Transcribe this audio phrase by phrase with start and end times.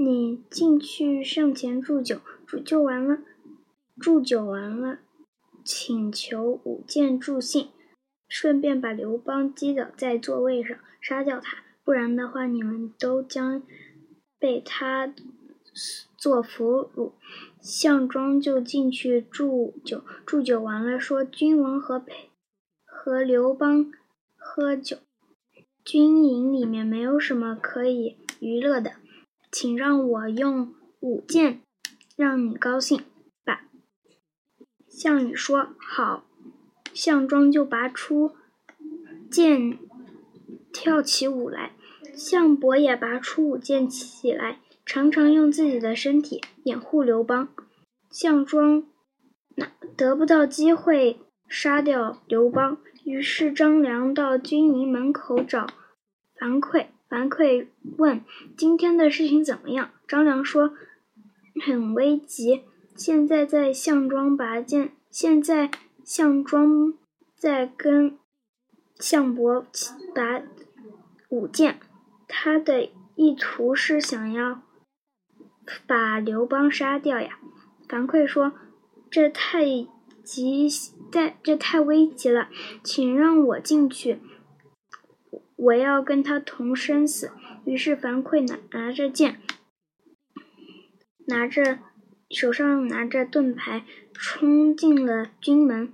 [0.00, 3.18] 你进去上前祝酒，祝酒完了，
[3.98, 5.00] 祝酒完了，
[5.64, 7.70] 请求舞剑助兴，
[8.28, 11.64] 顺便把刘邦击倒在座位上，杀掉他。
[11.82, 13.60] 不然的话，你们都将
[14.38, 15.12] 被他
[16.16, 17.14] 做俘虏。
[17.60, 22.30] 项庄就进去祝酒，祝酒完了，说：“君王和陪
[22.84, 23.90] 和刘邦
[24.36, 24.98] 喝酒，
[25.84, 28.92] 军营里面没有什么可以娱乐的，
[29.50, 31.60] 请让我用舞剑
[32.16, 33.02] 让你高兴
[33.44, 33.64] 吧。”
[34.88, 36.24] 项羽说：“好。”
[36.94, 38.32] 项庄就拔出
[39.30, 39.78] 剑，
[40.72, 41.72] 跳起舞来。
[42.14, 44.60] 项伯也拔出舞剑起来。
[44.84, 47.50] 常常用自己的身体掩护刘邦，
[48.10, 48.84] 项庄
[49.54, 55.66] 那得不到机会杀掉刘邦，于是张良到军营门口找
[56.40, 56.88] 樊哙。
[57.08, 58.22] 樊哙问
[58.56, 60.74] ：“今天的事情怎么样？”张良说
[61.64, 62.64] ：“很危急，
[62.94, 65.70] 现在在项庄拔剑，现在
[66.04, 66.94] 项庄
[67.36, 68.18] 在跟
[68.98, 69.66] 项伯
[70.14, 70.42] 拔
[71.30, 71.80] 舞剑，
[72.26, 74.62] 他的意图是想要。”
[75.86, 77.38] 把刘邦杀掉呀！
[77.88, 78.54] 樊哙说
[79.10, 79.64] ：“这太
[80.24, 80.66] 急，
[81.12, 82.48] 在这太危急了，
[82.82, 84.18] 请让我进去，
[85.58, 87.30] 我要跟他同生死。”
[87.66, 89.42] 于是樊哙拿拿着剑，
[91.26, 91.80] 拿着
[92.30, 95.92] 手上拿着盾牌，冲进了军门。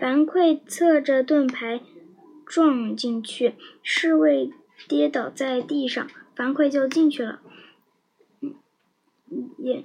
[0.00, 1.80] 樊哙侧着盾牌
[2.44, 4.52] 撞进去，侍卫。
[4.86, 7.42] 跌倒在地上，樊哙就进去了，
[9.58, 9.84] 眼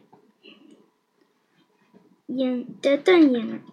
[2.27, 3.63] 眼的瞪眼，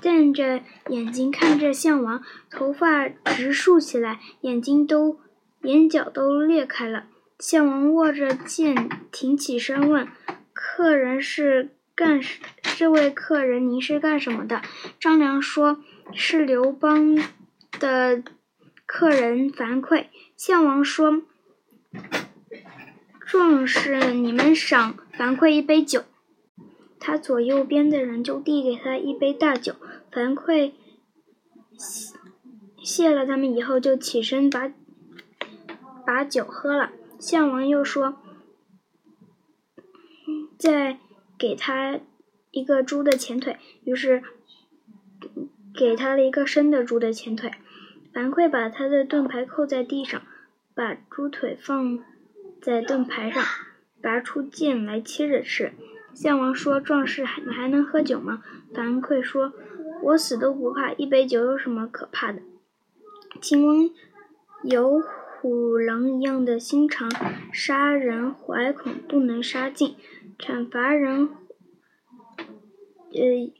[0.00, 5.20] 瞪着眼睛看着项王，头发直竖起来，眼睛都
[5.62, 7.04] 眼角都裂开了。
[7.38, 10.08] 项王握着剑，挺起身问
[10.52, 12.20] ：“客人是干？
[12.76, 14.62] 这位客人您是干什么的？”
[15.00, 15.82] 张良说
[16.14, 17.16] ：“是刘邦
[17.78, 18.22] 的。”
[18.86, 21.22] 客人樊哙，项王说
[23.24, 26.02] ：“壮士，你们赏樊哙一杯酒。”
[27.00, 29.74] 他左右边的人就递给他一杯大酒。
[30.12, 30.74] 樊哙
[32.82, 34.72] 谢了他们以后，就起身把
[36.06, 36.92] 把酒喝了。
[37.18, 38.16] 项王又说
[40.58, 40.98] ：“再
[41.38, 42.00] 给他
[42.50, 44.22] 一个猪的前腿。”于是
[45.74, 47.50] 给他了一个生的猪的前腿。
[48.12, 50.20] 樊哙把他的盾牌扣在地上，
[50.74, 51.98] 把猪腿放
[52.60, 53.42] 在盾牌上，
[54.02, 55.72] 拔出剑来切着吃。
[56.14, 58.42] 项王说：“壮士，你还能喝酒吗？”
[58.74, 59.52] 樊哙说
[60.02, 62.40] ：“我死都不怕，一杯酒有什么可怕的？”
[63.40, 63.90] 秦王
[64.62, 67.10] 有虎狼一样的心肠，
[67.52, 69.94] 杀人怀恐不能杀尽，
[70.38, 71.30] 惩罚人，
[73.12, 73.52] 呃，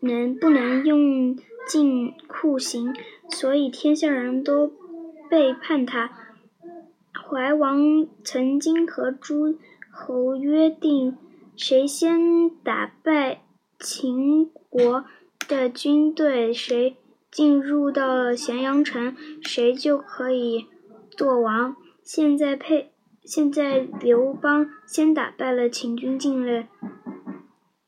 [0.00, 1.36] 能不能用
[1.66, 2.94] 尽酷刑？
[3.28, 4.72] 所以天下人都
[5.28, 6.12] 背叛他。
[7.28, 9.58] 怀王曾经和诸
[9.90, 11.16] 侯约定，
[11.56, 13.42] 谁先打败
[13.78, 15.04] 秦国
[15.48, 16.96] 的军队，谁
[17.30, 20.66] 进入到了咸阳城，谁就可以
[21.16, 21.76] 做王。
[22.02, 22.92] 现在配，
[23.24, 26.68] 现在刘邦先打败了秦军，进了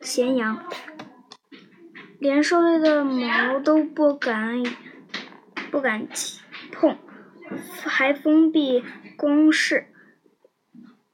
[0.00, 0.64] 咸阳，
[2.18, 4.62] 连受累的毛都不敢。
[5.70, 6.08] 不敢
[6.72, 6.96] 碰，
[7.84, 8.82] 还封闭
[9.18, 9.88] 宫室，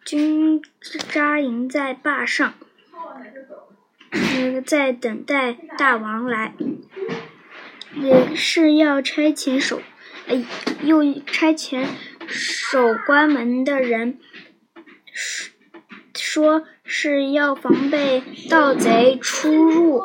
[0.04, 0.62] 军
[1.08, 2.54] 扎营在坝上，
[4.10, 6.54] 嗯在等待大王来。
[7.96, 9.80] 也是要差遣守，
[10.26, 10.44] 哎，
[10.82, 11.86] 又差遣
[12.26, 14.18] 守关门的人
[15.12, 15.52] 说，
[16.12, 20.02] 说是要防备盗贼出入。